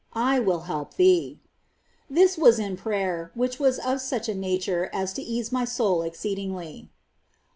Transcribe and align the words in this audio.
I 0.17 0.39
will 0.39 0.61
help 0.61 0.95
thee." 0.95 1.39
This 2.09 2.35
was 2.35 2.57
in 2.57 2.75
prayer, 2.75 3.29
which 3.35 3.59
was 3.59 3.77
of 3.77 4.01
such 4.01 4.27
a 4.27 4.33
nature 4.33 4.89
as 4.91 5.13
to 5.13 5.21
ease 5.21 5.51
my 5.51 5.63
soul 5.63 6.01
exceedingly. 6.01 6.89